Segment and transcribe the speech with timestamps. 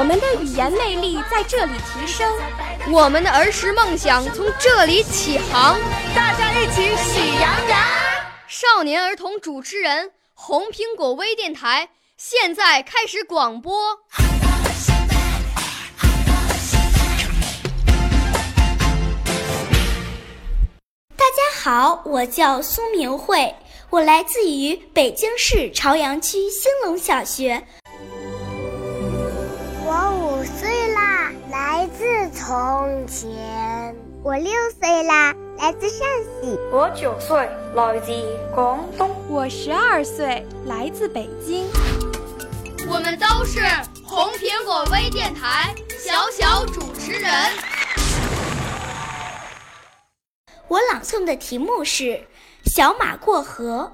[0.00, 2.26] 我们的语言魅力在这里提升，
[2.90, 5.78] 我们的儿时梦想从这里起航。
[6.16, 7.78] 大家一起喜羊羊。
[8.48, 13.94] 少年儿童主持人，红苹果微电台现在开始广播。
[21.14, 23.54] 大家好，我叫苏明慧，
[23.90, 27.62] 我来自于北京市朝阳区兴隆小学。
[32.00, 33.94] 自从前。
[34.24, 36.58] 我六岁啦，来自陕西。
[36.72, 38.10] 我九岁，来自
[38.54, 39.14] 广东。
[39.28, 41.66] 我十二岁，来自北京。
[42.88, 43.60] 我们都是
[44.02, 47.30] 红苹果微电台小小主持人。
[50.68, 52.04] 我朗诵的题目是
[52.64, 53.92] 《小马过河》。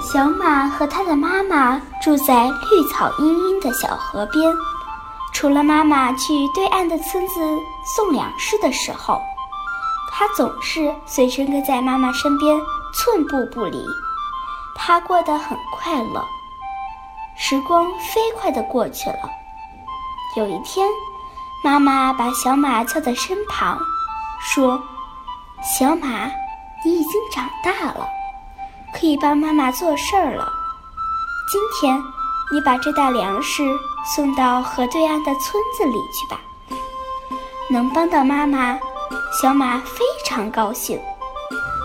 [0.00, 4.54] 小马和它的妈妈住在绿草茵茵的小河边。
[5.32, 7.40] 除了妈妈去对岸的村子
[7.96, 9.20] 送粮食的时候，
[10.10, 12.58] 它总是随身跟在妈妈身边，
[12.92, 13.84] 寸步不离。
[14.74, 16.24] 它过得很快乐。
[17.36, 19.30] 时光飞快地过去了。
[20.36, 20.86] 有一天，
[21.62, 23.78] 妈妈把小马叫在身旁，
[24.40, 24.82] 说
[25.62, 26.26] ：“小马，
[26.84, 28.06] 你已经长大了，
[28.94, 30.52] 可以帮妈妈做事儿了。
[31.50, 32.02] 今天，
[32.52, 33.62] 你把这袋粮食。”
[34.16, 36.40] 送到河对岸的村子里去吧。
[37.70, 38.80] 能帮到妈妈，
[39.30, 40.98] 小马非常高兴。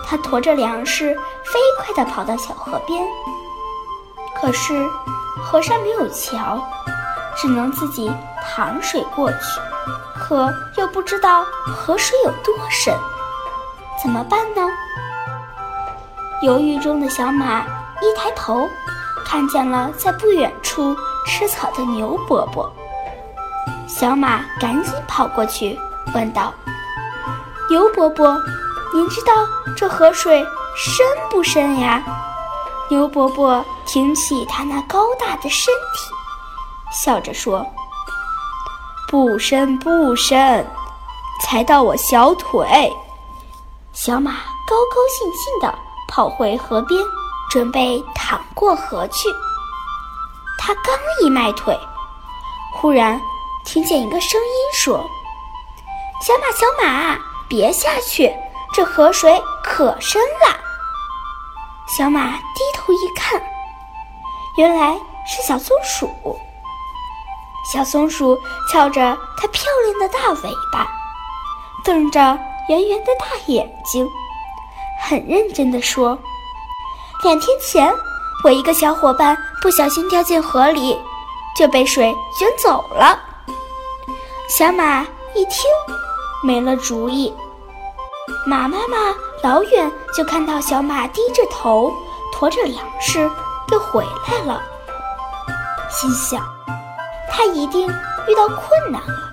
[0.02, 1.14] 它驮着粮食，
[1.44, 3.06] 飞快地跑到小河边。
[4.34, 4.88] 可是，
[5.44, 6.58] 河上没有桥，
[7.36, 8.10] 只能自己
[8.42, 9.36] 淌水过去。
[10.18, 12.94] 可又不知道河水有多深，
[14.02, 14.66] 怎么办呢？
[16.42, 17.62] 犹豫中的小马
[18.00, 18.68] 一抬头，
[19.24, 20.96] 看见了在不远处。
[21.28, 22.72] 吃草的牛伯伯，
[23.88, 25.76] 小马赶紧跑过去
[26.14, 26.54] 问道
[27.68, 28.40] ：“牛伯伯，
[28.94, 29.32] 您知道
[29.76, 32.00] 这河水深不深呀？”
[32.88, 36.12] 牛伯伯挺起他那高大的身体，
[36.92, 37.66] 笑着说
[39.10, 40.64] ：“不深不深，
[41.42, 42.92] 才到我小腿。”
[43.92, 45.74] 小马高高兴兴的
[46.08, 47.00] 跑回河边，
[47.50, 49.28] 准备淌过河去。
[50.58, 51.78] 他刚一迈腿，
[52.74, 53.20] 忽然
[53.64, 54.98] 听见一个声音说
[56.22, 57.18] ：“小马，小马，
[57.48, 58.34] 别下去，
[58.72, 60.56] 这河水可深了。”
[61.86, 63.40] 小马低头一看，
[64.56, 66.10] 原来是小松鼠。
[67.72, 68.38] 小松鼠
[68.72, 70.88] 翘着它漂亮的大尾巴，
[71.84, 72.20] 瞪着
[72.68, 74.08] 圆圆的大眼睛，
[75.02, 76.18] 很认真地说
[77.24, 77.92] ：“两天前。”
[78.44, 80.96] 我一个小伙伴不小心掉进河里，
[81.58, 83.18] 就被水卷走了。
[84.48, 85.00] 小马
[85.34, 85.62] 一听，
[86.44, 87.34] 没了主意。
[88.46, 91.90] 马妈妈老远就看到小马低着头
[92.32, 93.28] 驮着粮食
[93.72, 94.62] 又回来了，
[95.88, 96.46] 心想
[97.32, 97.88] 他一定
[98.28, 99.32] 遇到困难了，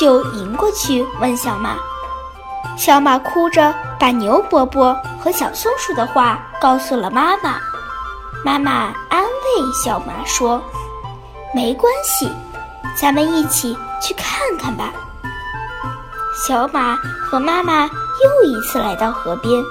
[0.00, 1.76] 就迎过去问小马。
[2.76, 7.58] 小马哭着把牛伯伯和小松鼠的话告诉了妈妈。
[8.44, 10.60] 妈妈安慰小马说
[11.54, 12.30] ：“没关系，
[12.96, 14.26] 咱们一起去看
[14.58, 14.92] 看吧。”
[16.46, 19.62] 小马和妈妈又一次来到河边。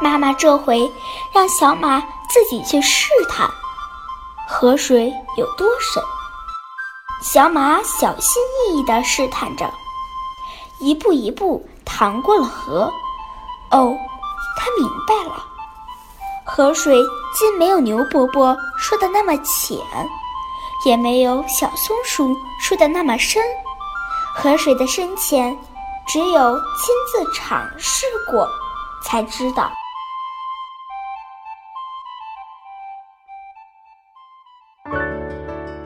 [0.00, 0.90] 妈妈这回
[1.32, 3.50] 让小马自己去试探
[4.48, 6.02] 河水有多深。
[7.22, 9.68] 小马小心翼翼地试探着，
[10.78, 12.90] 一步一步淌过了河。
[13.70, 13.96] 哦，
[14.56, 15.44] 他明白了。
[16.44, 17.02] 河水
[17.34, 19.78] 既没有牛伯伯说的那么浅，
[20.84, 23.42] 也没有小松鼠说的那么深。
[24.34, 25.58] 河水的深浅，
[26.06, 28.48] 只有亲自尝试过
[29.02, 29.70] 才知道。